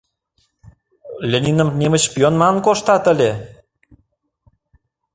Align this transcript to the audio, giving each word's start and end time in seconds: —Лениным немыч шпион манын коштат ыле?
—Лениным 1.31 1.69
немыч 1.79 2.03
шпион 2.07 2.33
манын 2.41 2.59
коштат 2.65 3.03
ыле? 3.13 3.31